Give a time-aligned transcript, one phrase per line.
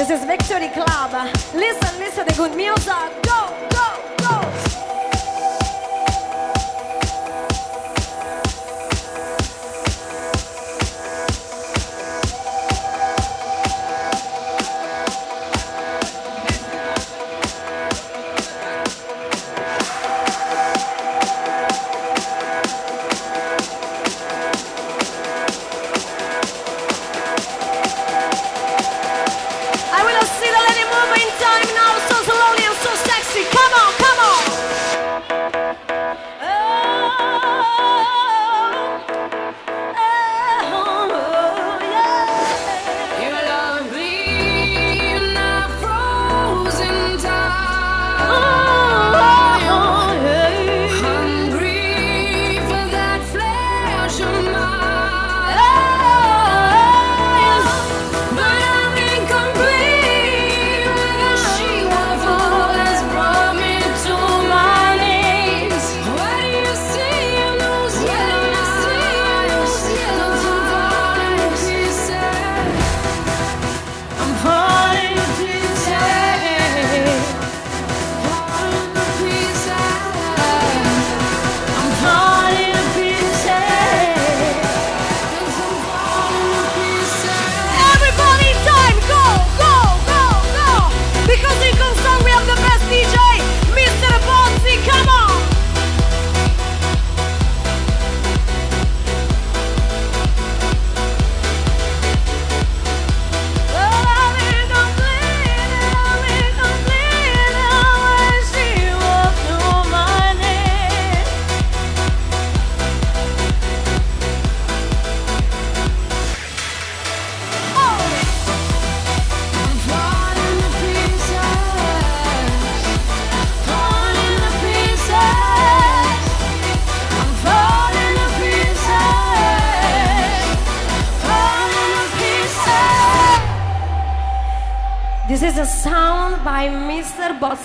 [0.00, 1.12] This is Victory Club.
[1.52, 2.94] Listen, listen to good music.
[3.22, 3.69] Go!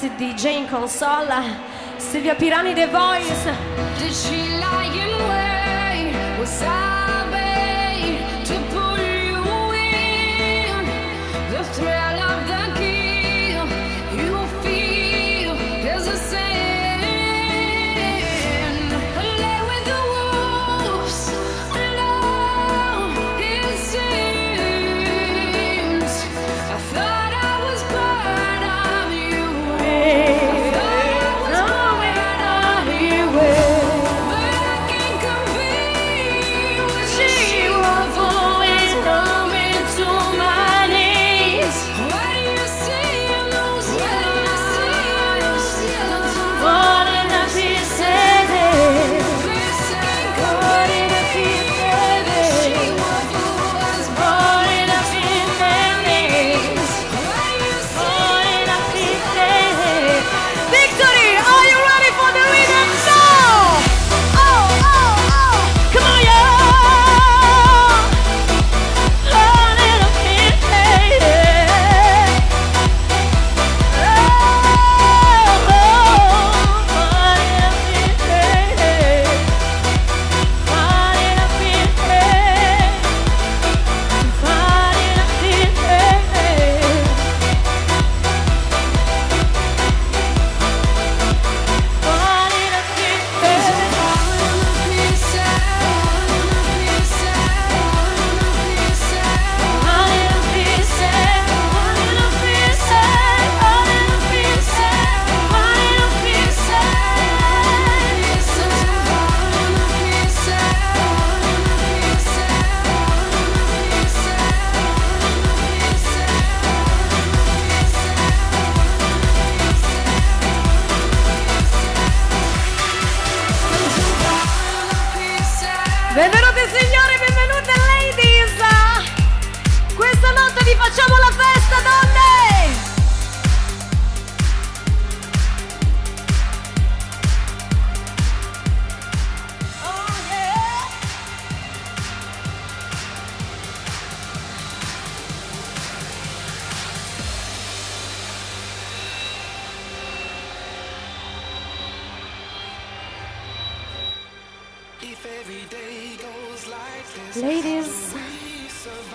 [0.10, 1.44] DJ in Consola,
[1.98, 4.45] Silvia Pirani The Voice.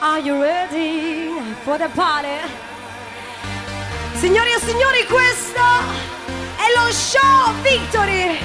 [0.03, 1.29] Are you ready
[1.63, 2.41] for the party?
[4.15, 5.61] Signori e signori, questo
[6.57, 8.39] è lo show Victory!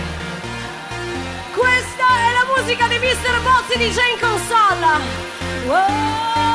[1.53, 3.41] Questa è la musica di Mr.
[3.41, 4.99] Bozzi di Jane Consalla!
[5.65, 6.54] Wow.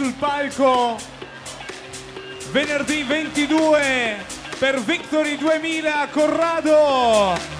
[0.00, 0.98] sul palco
[2.52, 4.16] venerdì 22
[4.58, 7.59] per Victory 2000 Corrado.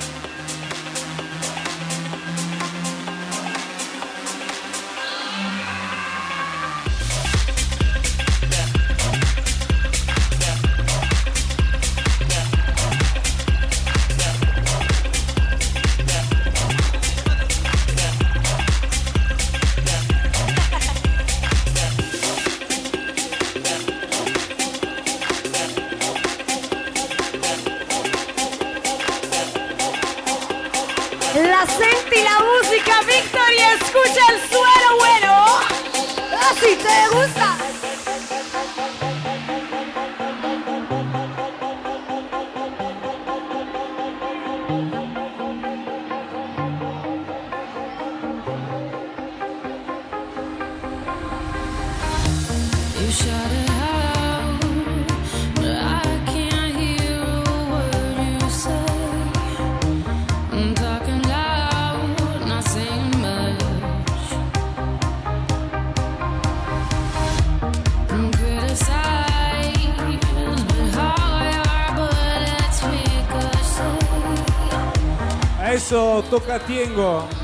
[76.31, 77.40] Tocatiengo.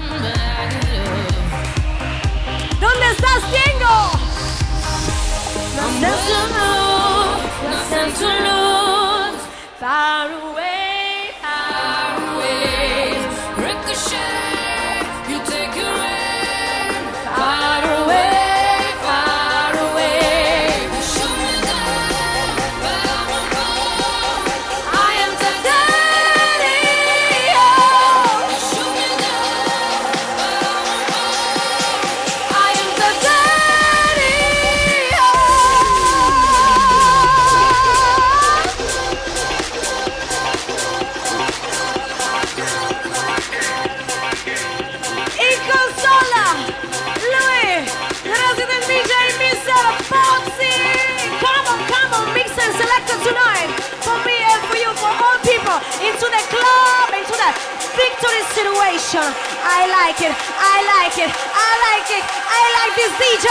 [59.69, 60.31] I like it.
[60.31, 61.31] I like it.
[61.35, 62.23] I like it.
[62.23, 63.49] I like this DJ.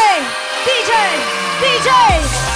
[0.63, 0.91] DJ.
[1.59, 2.54] DJ.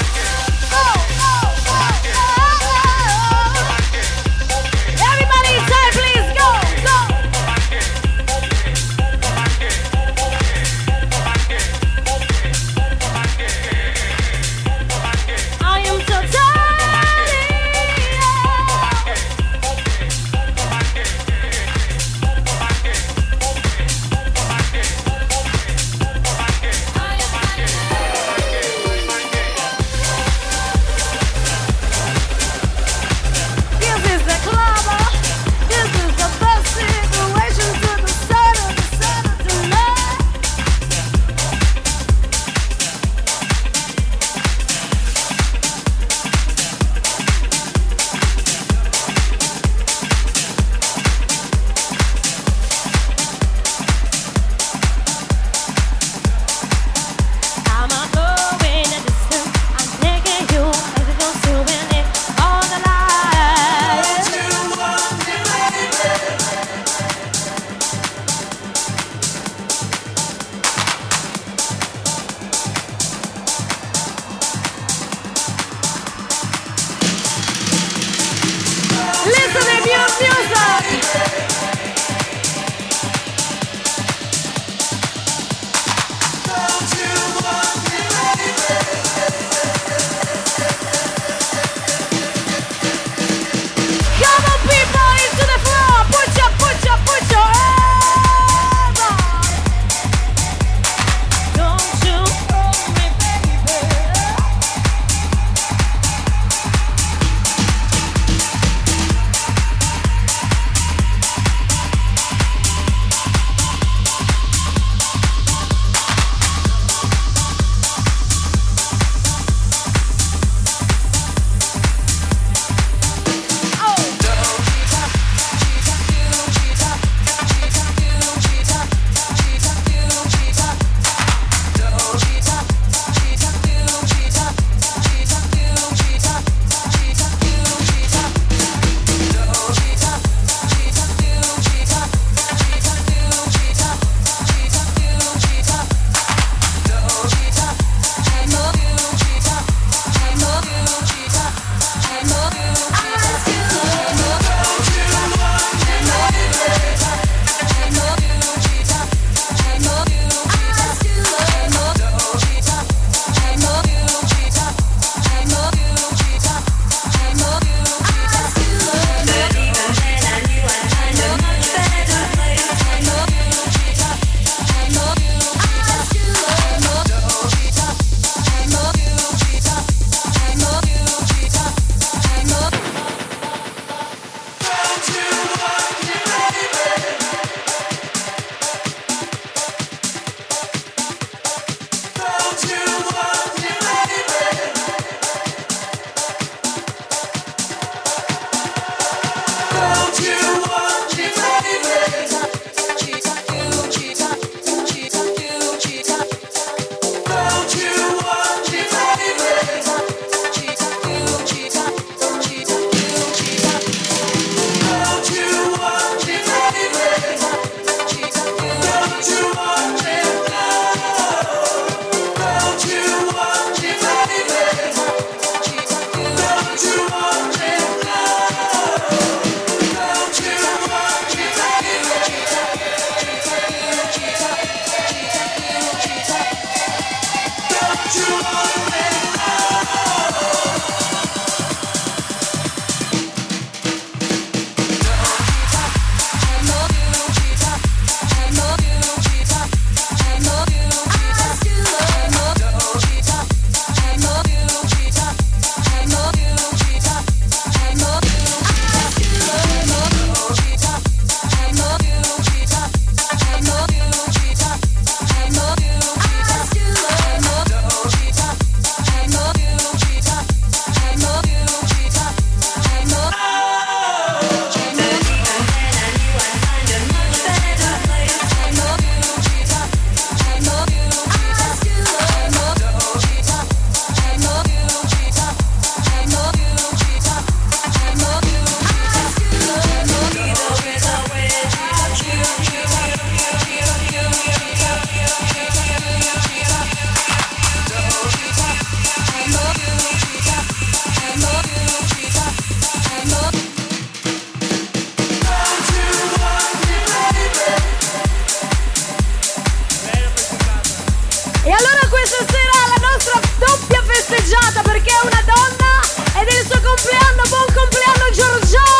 [312.30, 317.42] questa sera la nostra doppia festeggiata perché è una donna ed è il suo compleanno.
[317.50, 318.98] Buon compleanno Giorgione!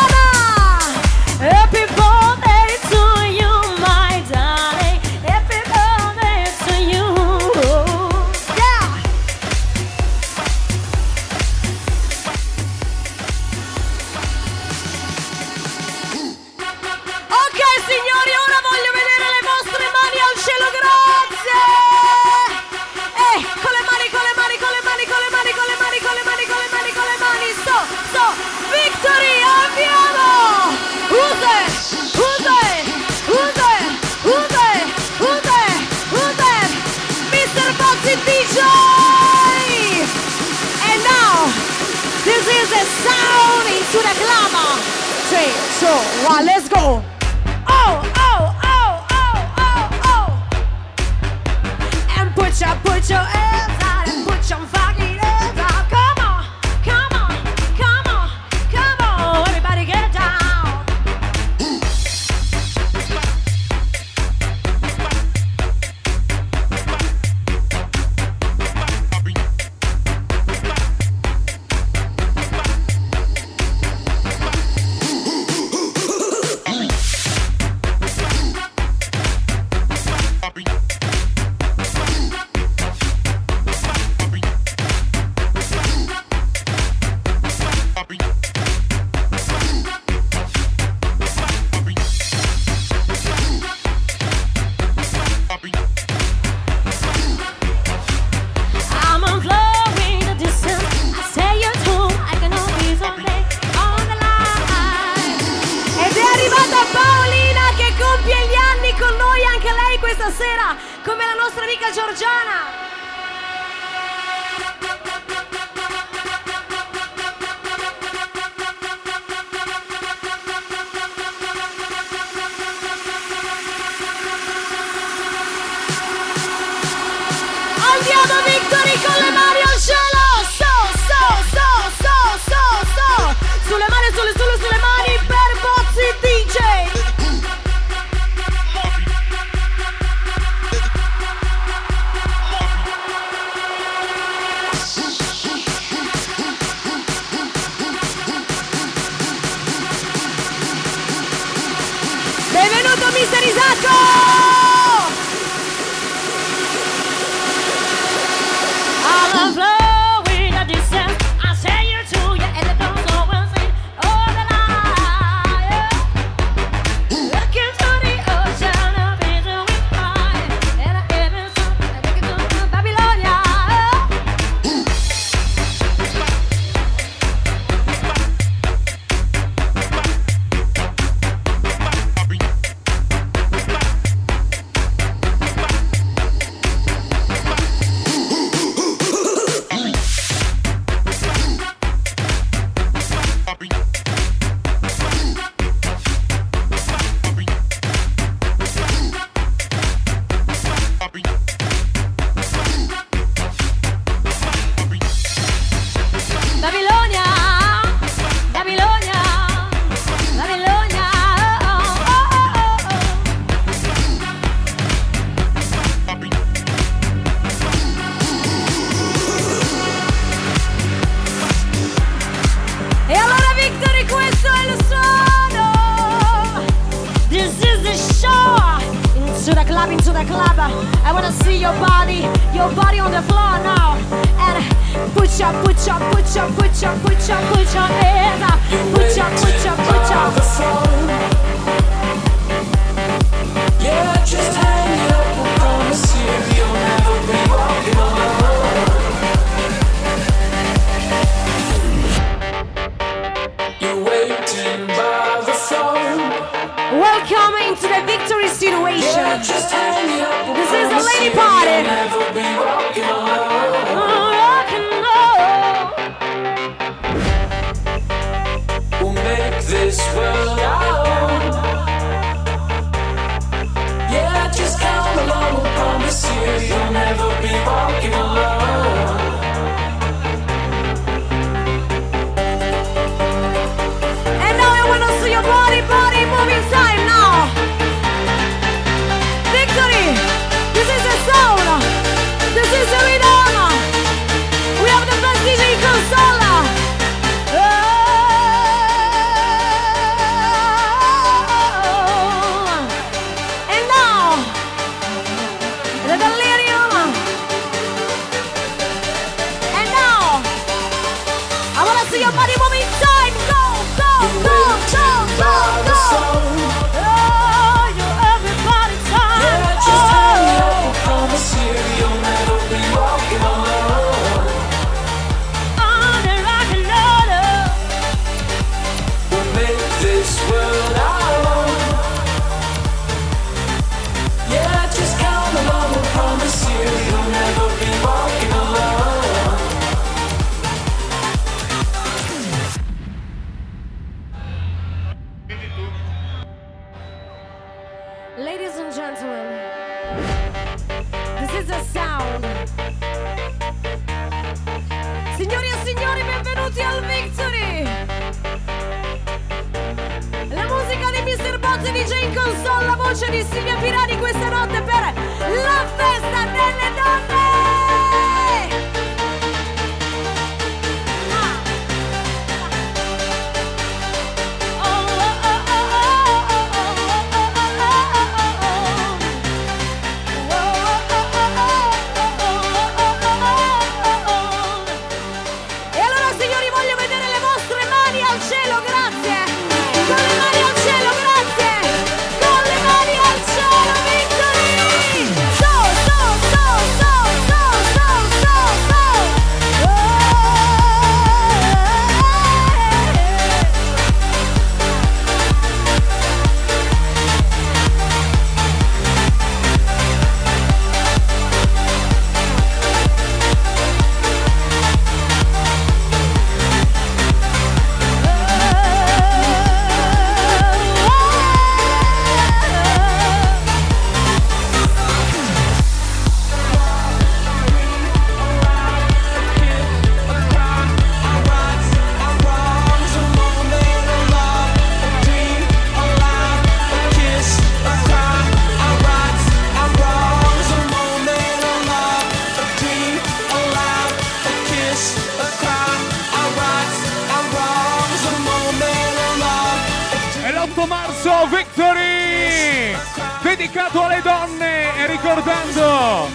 [455.39, 456.30] ricordando,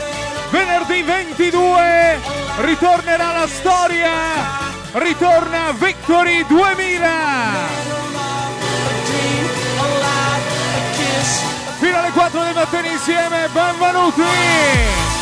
[0.50, 2.20] venerdì 22
[2.60, 4.10] ritornerà la storia,
[4.92, 7.08] ritorna Victory 2000.
[11.78, 15.13] Fino alle 4 del mattino insieme, benvenuti!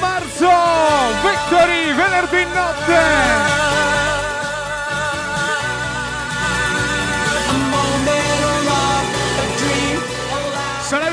[0.00, 0.48] marzo,
[1.22, 3.69] Victory, venerdì notte!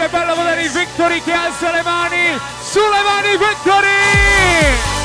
[0.10, 2.40] bello vedere i Victory che alza le mani!
[2.62, 4.97] Sulle mani Victory!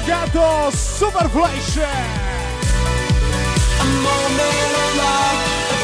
[0.00, 1.78] targato Super Flash.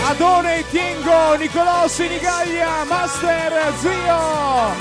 [0.09, 4.73] Adone, Tiengo, Nicolò, Sinigaglia, Master, Zio,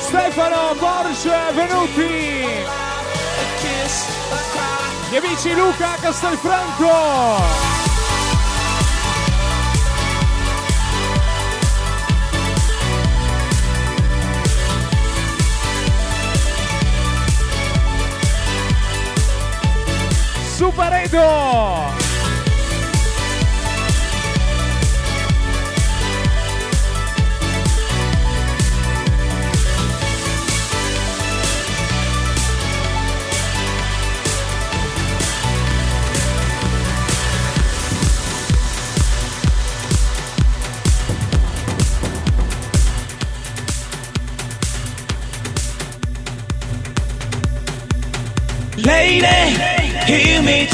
[0.00, 2.44] Stefano, Borges, Venuti.
[5.10, 7.75] Gli amici Luca, Castelfranco.
[20.56, 22.05] Super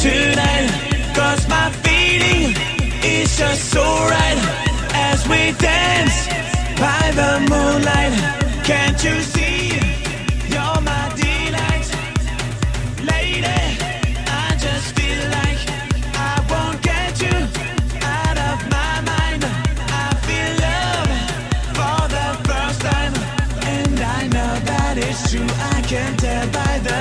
[0.00, 0.68] tonight.
[1.14, 2.55] Cause my feeling
[3.05, 4.38] is just so right.
[4.94, 6.26] As we dance
[6.78, 8.14] by the moonlight.
[8.64, 9.68] Can't you see?
[10.52, 11.88] You're my delight.
[13.11, 13.59] Lady,
[14.44, 15.61] I just feel like
[16.14, 17.37] I won't get you
[18.02, 19.42] out of my mind.
[20.05, 21.11] I feel love
[21.78, 23.14] for the first time.
[23.74, 25.46] And I know that it's true.
[25.74, 26.91] I can tell by the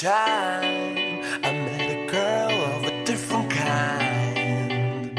[0.00, 5.18] time I met a girl of a different kind.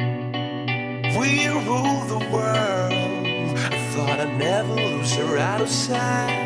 [1.17, 3.57] We rule the world.
[3.57, 6.38] I thought I'd never lose her out of sight.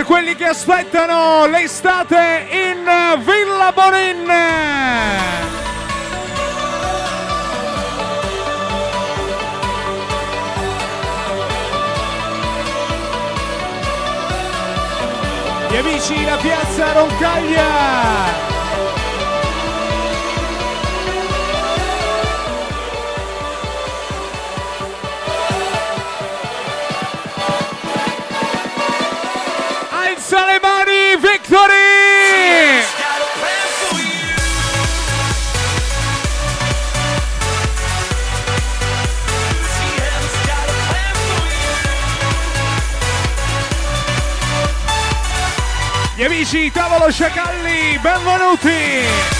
[0.00, 4.32] per quelli che aspettano l'estate in Villa Bonin.
[15.68, 18.49] Gli amici, la piazza Roncaglia.
[46.20, 49.39] Gli amici Tavolo Sciacalli, benvenuti!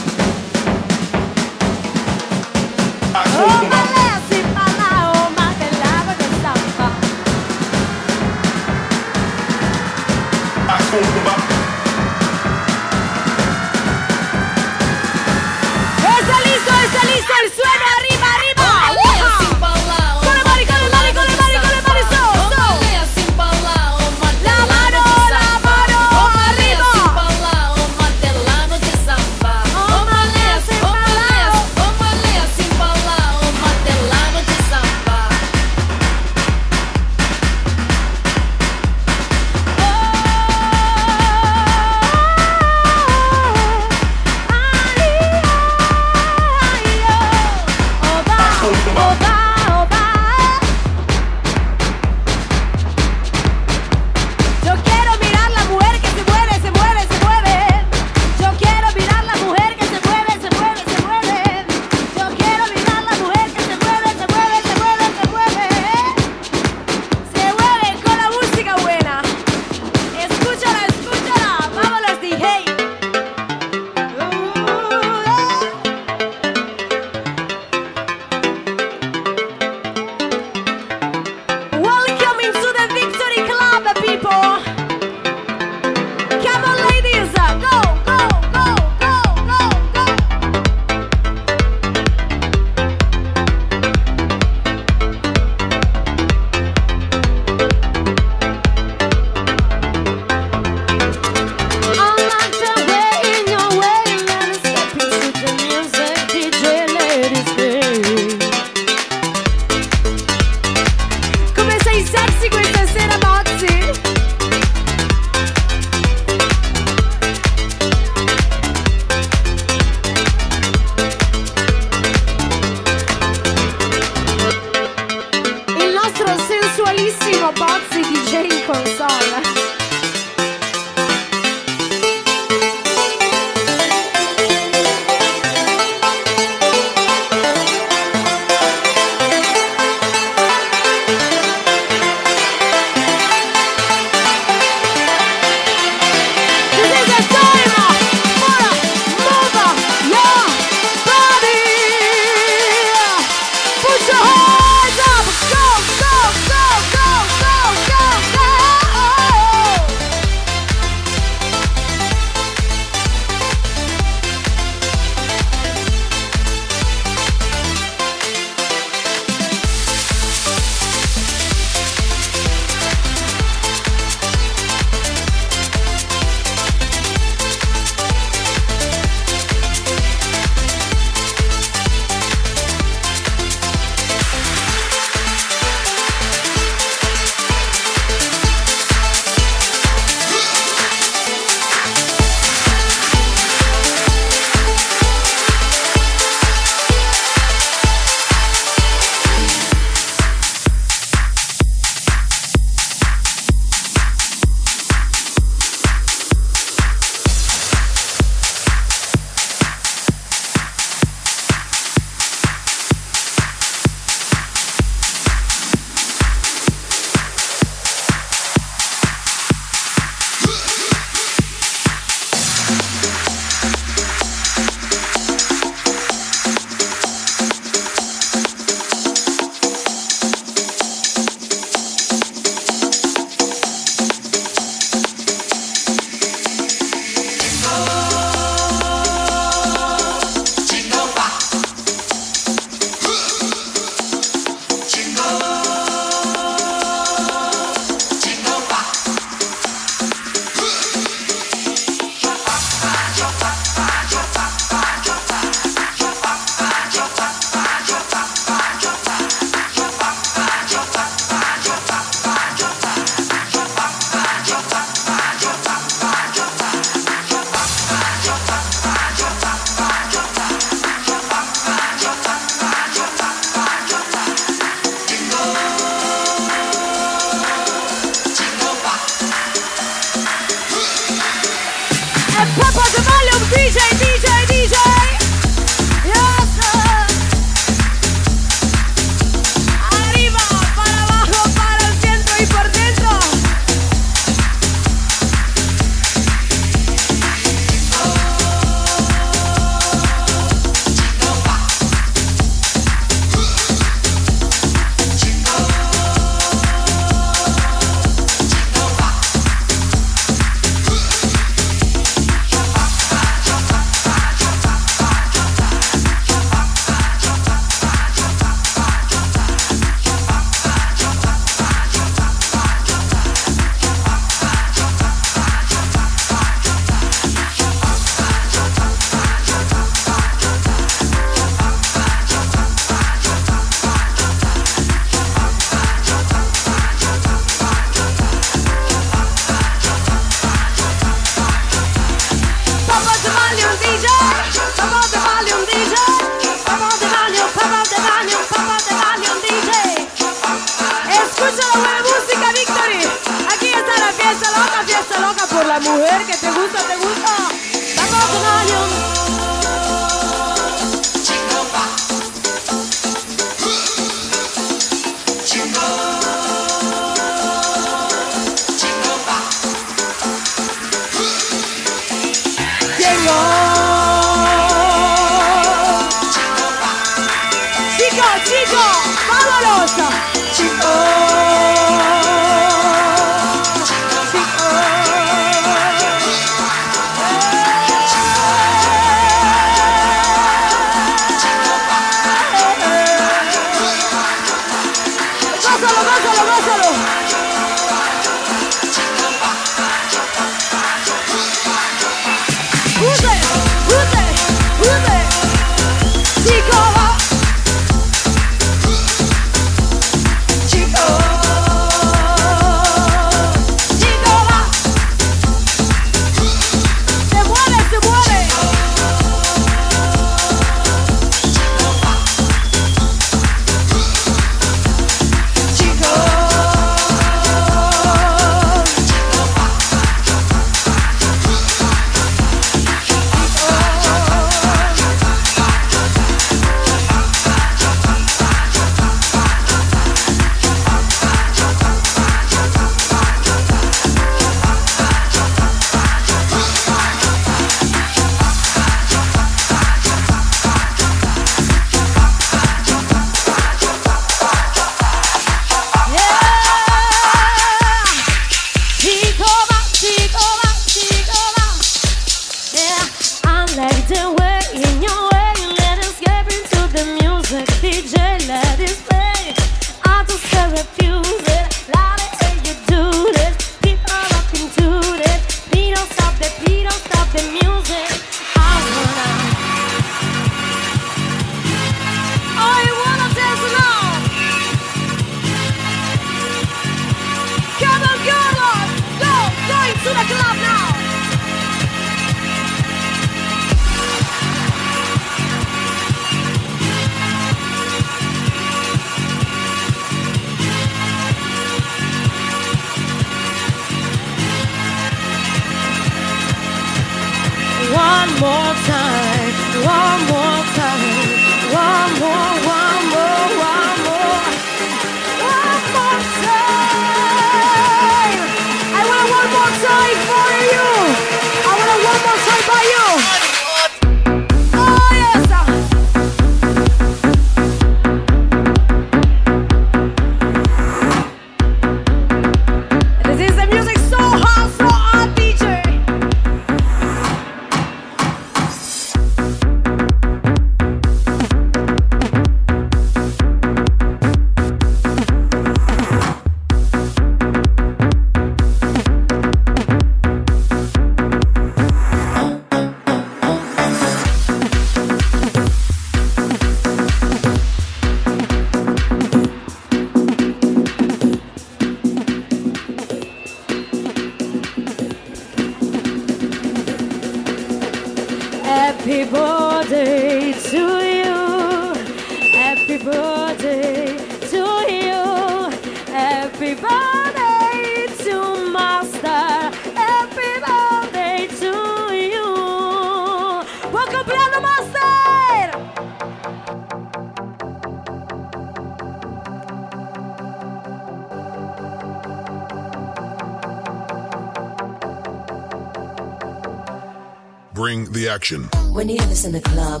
[599.44, 600.00] In the club,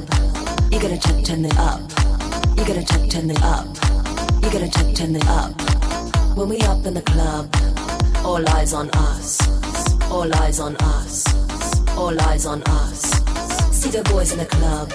[0.72, 1.80] you gotta turn, turn it up.
[2.56, 3.66] You gotta turn, turn it up.
[4.42, 5.52] You gotta turn, turn it up.
[6.36, 7.54] When we up in the club,
[8.24, 9.38] all eyes on us.
[10.10, 11.24] All eyes on us.
[11.96, 13.02] All eyes on us.
[13.76, 14.88] See the boys in the club,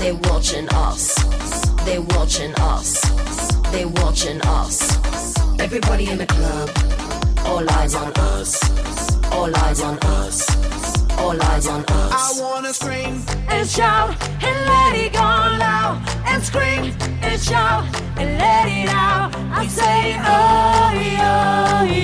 [0.00, 1.14] they watching us.
[1.84, 3.00] They watching us.
[3.70, 4.80] They watching us.
[5.60, 6.70] Everybody in the club,
[7.46, 8.58] all eyes on us.
[9.30, 10.67] All eyes on us.
[11.18, 12.12] All eyes on us.
[12.12, 13.22] I wanna scream.
[13.48, 14.10] and shout
[14.42, 15.28] and let it go
[15.64, 17.84] loud and scream and shout
[18.16, 19.34] and let it out.
[19.50, 21.34] I say oh yo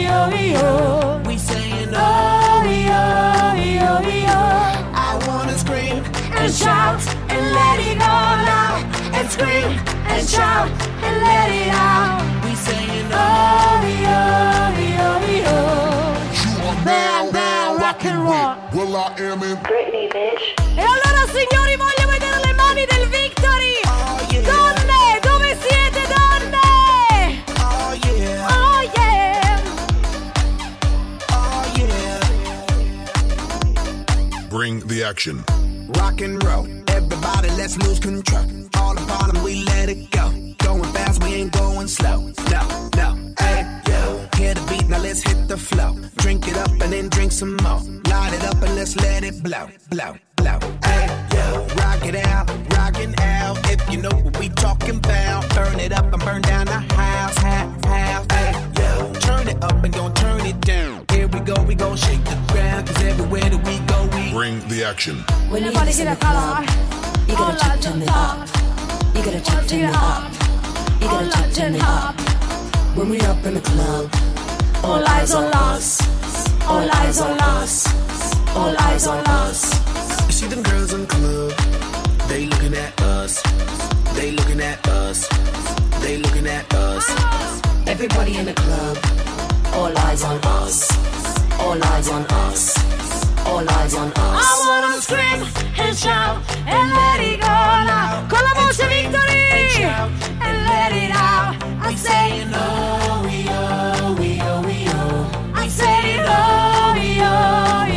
[0.02, 0.18] yo
[0.54, 1.22] yo.
[1.26, 3.02] We saying Oh yo
[3.78, 3.92] yo
[4.26, 4.40] yo.
[5.08, 6.02] I wanna scream.
[6.40, 7.00] And shout
[7.32, 8.16] and let it go
[8.50, 8.82] loud
[9.16, 9.78] and scream
[10.12, 10.68] and shout
[11.06, 12.44] and let it out.
[12.44, 13.64] We saying Oh
[18.06, 19.58] am in.
[20.76, 23.80] E allora signori voglio vedere le mani del Victory!
[24.42, 27.42] Donne, dove siete donne?
[27.58, 29.60] Oh yeah, Oh yeah!
[31.30, 32.20] oh yeah.
[34.48, 35.42] Bring the action.
[35.96, 38.44] Rock and roll, everybody, let's lose control.
[38.78, 40.30] All the bottom, we let it go.
[40.58, 42.23] Going fast, we ain't going slow.
[49.54, 50.58] Blow, blow, blow.
[50.82, 51.66] Hey, yo.
[51.76, 53.58] Rock it out, rockin' out.
[53.70, 57.36] If you know what we talking about, burn it up and burn down the house,
[57.38, 58.26] house, house.
[58.32, 59.12] Hey, yo.
[59.14, 61.04] Turn it up and gon' turn it down.
[61.10, 62.86] Here we go, we gon' shake the ground.
[62.88, 65.16] Cause everywhere that we go, we Bring the action.
[65.50, 66.68] When you mani in the club,
[67.28, 68.48] you gotta check turn it up.
[69.14, 70.32] You gotta check turn it up.
[71.00, 72.20] You gotta check turn it up.
[72.96, 74.10] When we up in the club,
[74.82, 76.00] all eyes on us.
[76.66, 78.03] All eyes on us.
[78.56, 79.60] All eyes on us.
[80.26, 81.52] You see them girls in the club,
[82.28, 83.42] they looking at us.
[84.14, 85.26] They looking at us.
[86.02, 87.04] They looking at us.
[87.86, 88.96] Everybody in the club,
[89.74, 90.76] all eyes on us.
[91.60, 92.62] All eyes on us.
[93.46, 94.18] All eyes on us.
[94.18, 94.66] I us.
[94.68, 95.40] wanna scream
[95.86, 98.26] and shout and let it go now.
[98.30, 99.84] Con la voce Victory!
[100.46, 101.54] And let it out.
[101.80, 105.52] I say Oh, we oh, we oh, we oh.
[105.54, 107.93] I say oh, yo, oh, yo,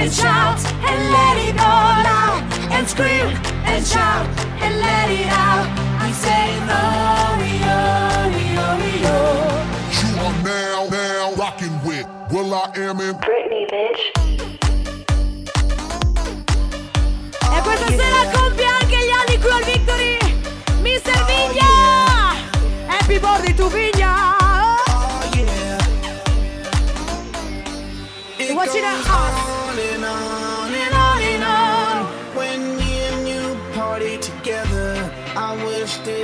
[0.00, 1.76] and shout and let it go
[2.08, 2.40] now
[2.72, 3.26] and scream
[3.68, 4.26] and shout
[4.64, 5.68] and let it out.
[6.00, 6.82] I say no,
[7.64, 7.78] yo,
[8.56, 8.66] yo,
[9.04, 9.16] yo.
[10.00, 13.14] You are now, now rocking with Will I Am in.
[17.52, 20.18] E questa sera compie anche gli anni qui al Victory,
[20.80, 21.24] Mr.
[21.26, 21.72] Vigna.
[22.86, 24.36] Happy birthday to Vigna.
[24.88, 25.78] Oh yeah.
[28.38, 29.39] It Watch it out.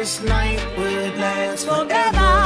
[0.06, 2.45] This night would last forever.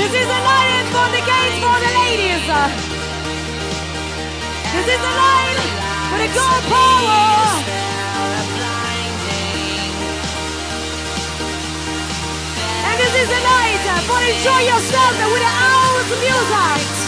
[0.00, 2.44] This is a night for the gates for the ladies.
[4.72, 5.60] This is a night
[6.08, 7.20] for the girl power.
[12.88, 16.99] And this is a night for enjoy yourself with the house music.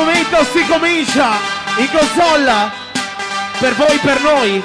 [0.00, 1.28] momento si comincia
[1.76, 2.70] in console.
[3.58, 4.62] Per voi, per noi,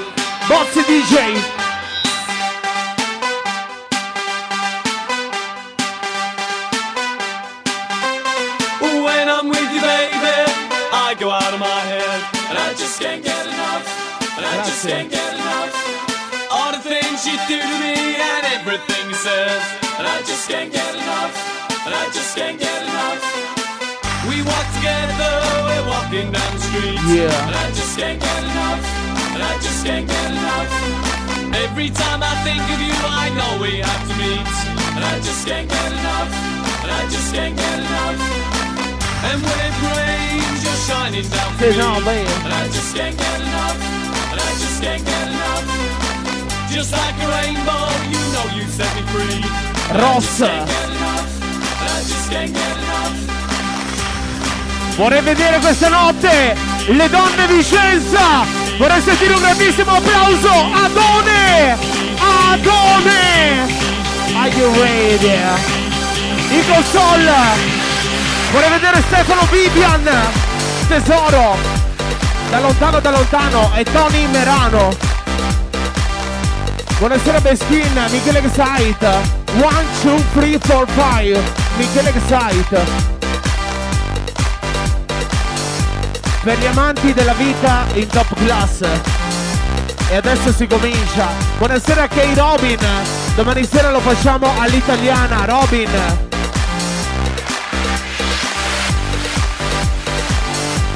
[0.48, 1.54] Bozzi DJ.
[8.80, 10.46] When I'm with you baby
[10.94, 12.22] I go out of my head.
[12.50, 13.86] And I just can't get enough.
[14.38, 15.72] And I just can't get enough.
[16.50, 19.62] All the things you do to me and everything you says,
[20.00, 21.34] and I just can't get enough,
[21.86, 22.75] and I just can't get enough
[26.16, 27.00] walking down the street.
[27.12, 27.48] Yeah.
[27.48, 28.84] And I just can't get enough.
[29.36, 30.70] And I just can't get enough.
[31.64, 34.48] Every time I think of you, I know we have to meet.
[34.96, 36.32] And I just can't get enough.
[36.84, 38.18] And I just can't get enough.
[39.28, 41.68] And when it rains, you're shining down for
[42.08, 42.20] me.
[42.48, 43.78] And I just can't get enough.
[44.32, 45.66] And I just can't get enough.
[46.72, 49.44] Just like a rainbow, you know you set me free.
[50.00, 50.48] Rossa.
[50.48, 51.32] And I just can't get enough.
[51.82, 52.85] And I just can't get enough.
[54.96, 56.56] Vorrei vedere questa notte
[56.88, 58.46] le donne Vicenza.
[58.78, 60.50] Vorrei sentire un grandissimo applauso.
[60.50, 61.78] Adone!
[62.18, 63.84] Adone!
[64.38, 65.38] Are you ready?
[66.50, 67.34] In console.
[68.52, 70.10] Vorrei vedere Stefano Vivian.
[70.88, 71.58] Tesoro.
[72.50, 73.72] Da lontano, da lontano.
[73.76, 74.96] E Tony Merano.
[77.00, 79.44] Buonasera Beschin, Michele Excite.
[79.56, 79.70] 1,
[80.02, 81.44] 2, 3, 4, 5.
[81.76, 83.15] Michele Excite.
[86.46, 88.82] Per gli amanti della vita in top class.
[90.10, 91.28] E adesso si comincia.
[91.58, 92.78] Buonasera Kay Robin.
[93.34, 95.46] Domani sera lo facciamo all'italiana.
[95.46, 95.90] Robin.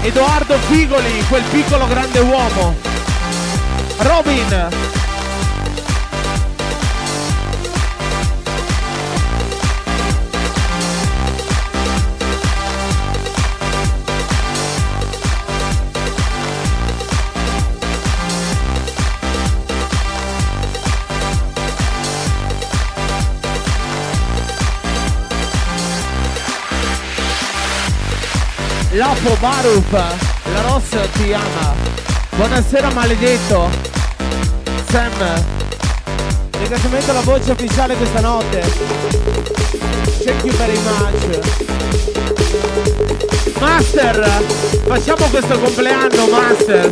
[0.03, 2.75] Edoardo Figoli, quel piccolo grande uomo.
[3.97, 4.98] Robin.
[28.99, 31.73] Lapo Baruf, la Rossa ti ama.
[32.35, 33.69] Buonasera maledetto.
[34.89, 35.45] Sam.
[36.57, 38.59] Ringraziamento alla voce ufficiale questa notte.
[40.21, 41.39] Thank you very much.
[43.61, 44.43] Master,
[44.85, 46.91] facciamo questo compleanno, Master.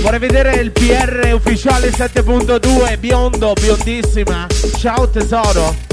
[0.00, 4.48] Vorrei vedere il PR ufficiale 7.2, biondo, biondissima.
[4.76, 5.85] Ciao tesoro.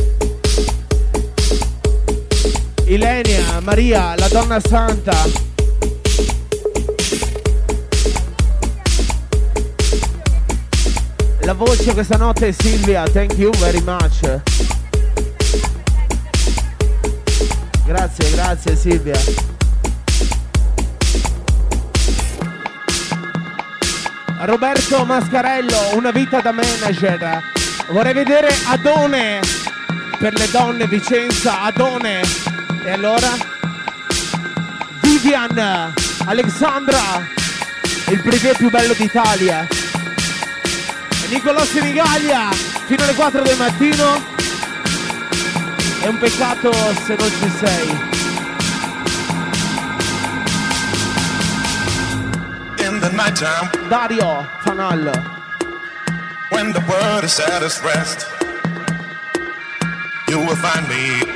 [2.85, 5.15] Ilenia, Maria, la donna santa.
[11.41, 14.41] La voce questa notte è Silvia, thank you very much.
[17.85, 19.19] Grazie, grazie Silvia.
[24.45, 27.41] Roberto Mascarello, una vita da manager.
[27.91, 29.39] Vorrei vedere Adone
[30.19, 32.52] per le donne Vicenza, Adone.
[32.83, 33.29] E allora?
[35.01, 35.93] Vivian,
[36.25, 37.25] Alexandra,
[38.09, 39.67] il privé più bello d'Italia.
[41.29, 44.31] Nicolò Senigallia, fino alle 4 del mattino.
[46.01, 46.71] È un peccato
[47.05, 48.11] se non ci sei.
[52.85, 55.41] In the nighttime, Dario Fanal.
[56.53, 58.27] when the world is at its rest,
[60.29, 61.32] you will find me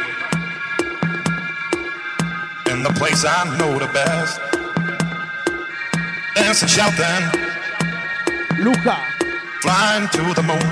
[2.78, 4.40] in the place I know the best.
[6.36, 7.24] Dancing, shouting,
[8.64, 8.98] Luca,
[9.62, 10.70] flying to the moon.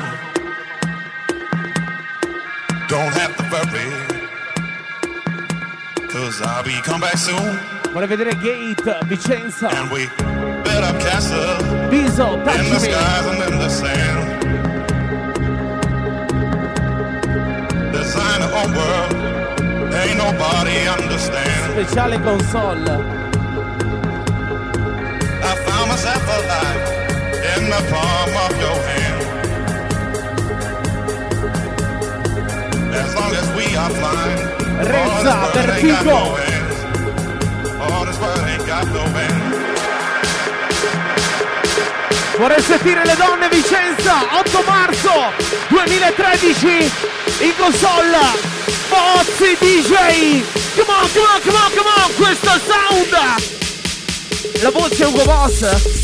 [2.88, 3.90] Don't have to worry,
[6.08, 7.60] cause I'll be come back soon.
[7.92, 10.08] vorrei vedere Gate, Vicenza, And we
[10.64, 14.44] build up castles Viso, in the skies and in the sand.
[17.94, 19.15] Design a whole world,
[20.06, 21.74] ain't nobody understand.
[21.74, 22.90] Speciale console.
[25.44, 26.84] I found myself alive
[27.54, 29.22] in the palm of your hand.
[32.94, 34.42] As long as we are flying,
[34.92, 36.68] Rezza, no end.
[37.82, 39.42] All this world ain't got no end.
[42.38, 45.32] Vorrei sentire le donne Vicenza, 8 marzo
[45.70, 46.92] 2013
[47.40, 48.65] in console.
[48.90, 50.44] Bozzi DJ.
[50.76, 53.14] Come on, come on, come on, come on, questo sound.
[54.62, 56.04] La voce è Ugo Boss.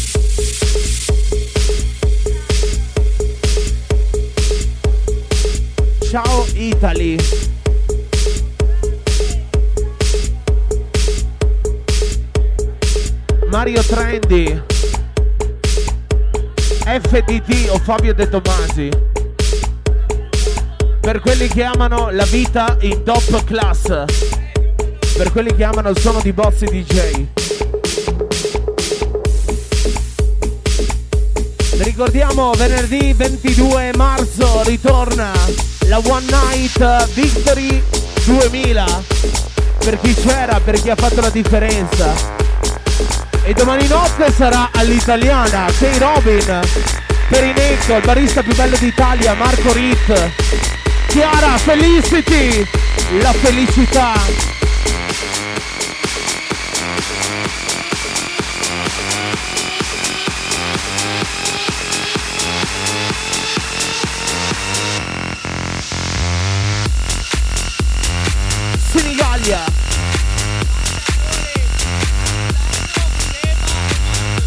[6.09, 7.17] Ciao Italy.
[13.49, 14.63] Mario Trendy.
[16.85, 19.10] FDT o Fabio De Tomasi.
[21.01, 24.05] Per quelli che amano la vita in top class.
[25.17, 27.25] Per quelli che amano il suono di Bozzi DJ.
[31.75, 35.31] Vi ricordiamo venerdì 22 marzo ritorna
[35.87, 37.83] la One Night Victory
[38.25, 38.85] 2000
[39.83, 42.13] per chi c'era, per chi ha fatto la differenza.
[43.43, 46.61] E domani notte sarà all'italiana K Robin
[47.31, 50.70] Perinetto, il barista più bello d'Italia, Marco Rit.
[51.11, 52.65] Chiara, Felicity,
[53.19, 54.13] la felicità.
[68.89, 69.65] Senigallia.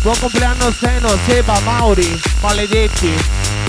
[0.01, 3.64] Buon compleanno Seno, Seba, Mauri, maledetti.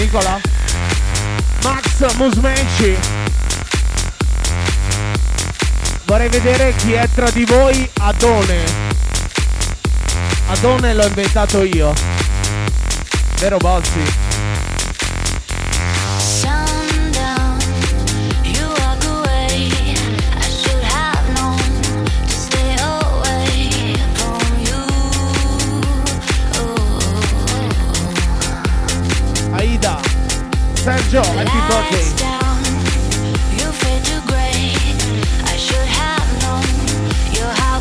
[0.00, 0.40] Nicola.
[1.62, 2.96] Max Musmeci.
[6.06, 8.64] Vorrei vedere chi è tra di voi Adone.
[10.46, 11.92] Adone l'ho inventato io.
[13.40, 14.19] Vero Bossi?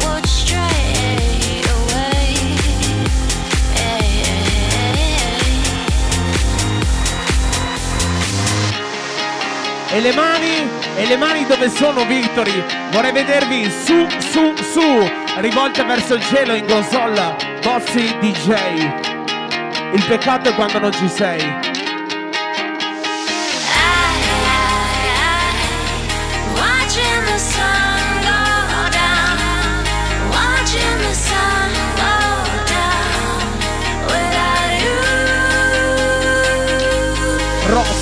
[0.03, 2.33] Would stray away.
[9.91, 10.67] E le mani?
[10.95, 12.63] E le mani dove sono Victory?
[12.91, 18.55] Vorrei vedervi su, su, su, rivolte verso il cielo in console, Bossy DJ.
[19.93, 21.68] Il peccato è quando non ci sei.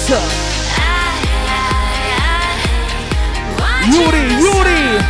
[0.09, 0.47] Ross.
[3.91, 5.05] Yuri, Yuri!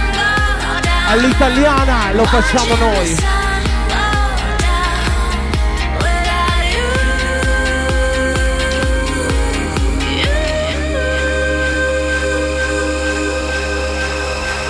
[1.10, 3.16] All'italiana lo facciamo noi.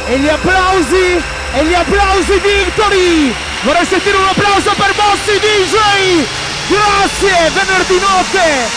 [0.08, 1.24] E gli applausi,
[1.54, 3.34] e gli applausi Victory!
[3.64, 6.26] Vorrei sentire un applauso per Bossi DJ!
[6.68, 8.77] Grazie, venerdì notte!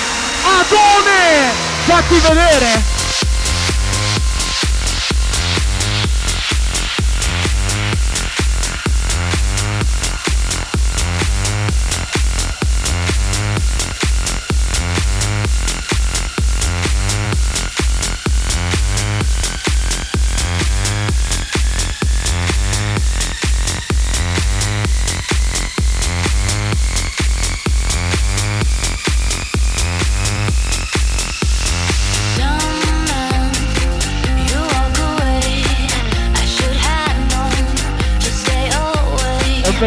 [0.58, 1.52] Adone!
[1.86, 2.89] Fatti vedere!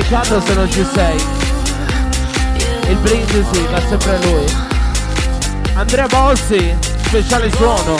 [0.03, 1.15] Peccato se non ci sei.
[2.89, 4.45] Il brindisi va sempre a lui.
[5.75, 6.75] Andrea Bossi,
[7.05, 7.97] speciale suono.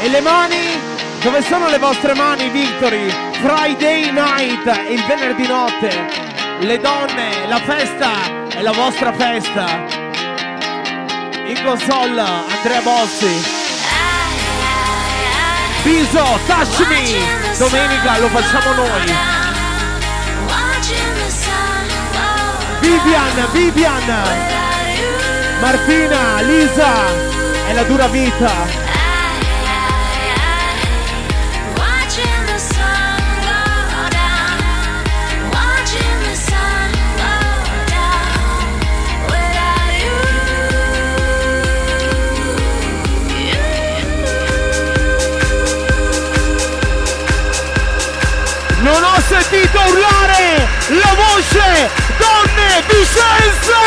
[0.00, 0.80] E le mani?
[1.22, 3.08] Dove sono le vostre mani, Victory?
[3.42, 6.21] Friday night, il venerdì notte.
[6.62, 9.66] Le donne, la festa è la vostra festa.
[11.44, 13.60] In console, Andrea Bossi.
[15.82, 17.58] Biso, touch me!
[17.58, 19.12] Domenica lo facciamo noi.
[22.78, 24.22] Vivian, Vivian!
[25.60, 26.92] Martina, Lisa!
[27.66, 28.81] È la dura vita.
[48.82, 51.88] Non ho sentito urlare la voce
[52.18, 53.80] Donne Vicenza!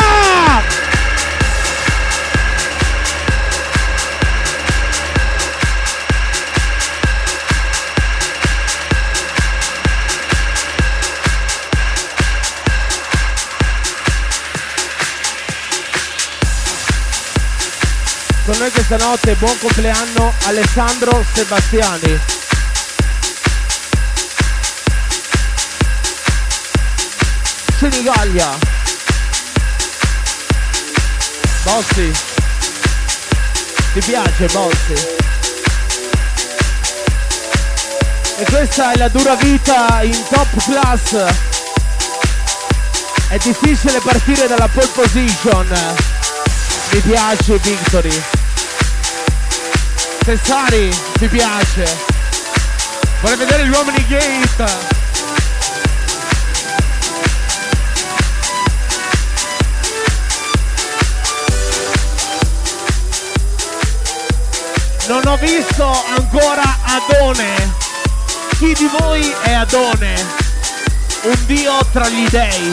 [18.46, 22.35] Con noi questa notte buon compleanno Alessandro Sebastiani.
[27.88, 28.58] Senigallia.
[31.62, 32.12] Bossi.
[33.92, 35.06] Ti piace Bossi?
[38.38, 41.32] E questa è la dura vita in top class.
[43.28, 45.68] È difficile partire dalla pole position.
[46.90, 48.22] Mi piace Victory.
[50.24, 50.90] Tessari,
[51.20, 51.96] mi piace.
[53.20, 54.95] Vorrei vedere gli uomini gate.
[65.08, 65.84] Non ho visto
[66.16, 67.74] ancora Adone.
[68.58, 70.14] Chi di voi è Adone?
[71.22, 72.72] Un dio tra gli dei.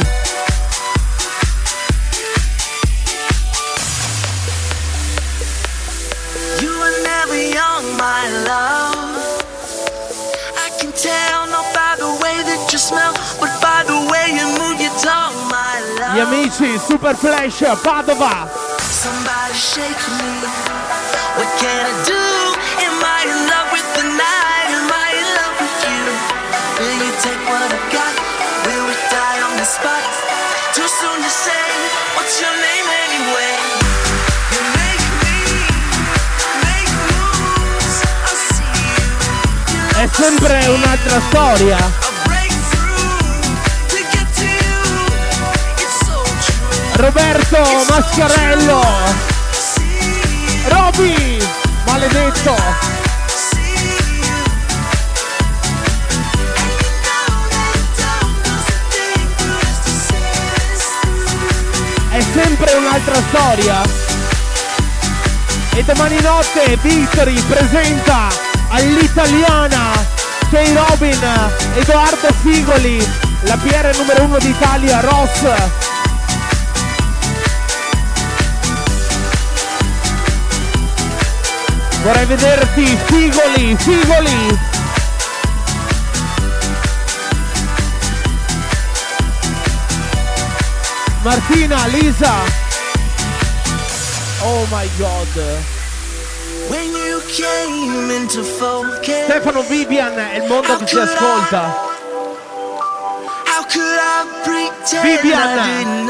[6.60, 9.44] You were never young, my love.
[10.56, 14.48] I can tell not by the way that you smell, but by the way you
[14.58, 18.50] move your tongue, my Gli amici Super Flash Padova.
[21.34, 21.42] Somebody shake me.
[21.42, 22.24] What can I do?
[22.84, 24.70] Am I in love with the night?
[24.70, 26.04] Am I in love with you?
[26.80, 28.14] Will you take what I got?
[28.66, 30.04] Will we die on the spot?
[30.74, 31.66] Too soon to say.
[32.16, 33.54] What's your name anyway?
[34.54, 35.40] You make me
[36.62, 37.96] make moves.
[38.06, 38.84] I see
[39.74, 40.02] you.
[40.02, 42.12] È sempre un'altra storia.
[46.96, 49.33] Roberto Mascarello.
[50.84, 51.38] Roby,
[51.86, 52.56] maledetto.
[62.10, 63.82] È sempre un'altra storia.
[65.74, 68.28] E domani notte Victory presenta
[68.68, 69.92] all'italiana
[70.50, 70.74] J.
[70.74, 72.98] Robin, Edoardo Figoli,
[73.44, 75.93] la PR numero uno d'Italia, Ross.
[82.04, 84.60] Vorrei vederti Figoli, Figoli.
[91.24, 92.34] Martina, Lisa.
[94.42, 95.28] Oh my god.
[96.68, 101.92] When you came into focus, Stefano Vivian è il mondo che ci ascolta.
[103.46, 106.04] how could I pretend Vivian.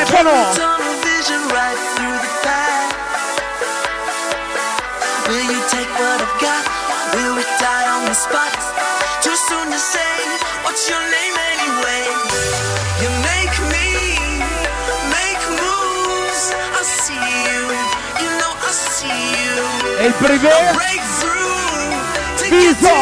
[0.00, 0.32] Stefano.
[0.56, 2.88] Tunnel vision right through the path.
[5.28, 6.64] Will you take what I've got?
[7.12, 8.48] Will we die on the spot?
[9.20, 10.16] Too soon to say.
[10.64, 12.04] What's your name anyway?
[13.04, 14.40] You make me
[15.12, 16.42] make moves.
[16.56, 17.20] I see
[17.52, 17.60] you.
[18.24, 19.54] You know I see you.
[20.00, 20.48] E il privé
[20.80, 21.92] Breakthrough.
[22.38, 22.96] to get Viso.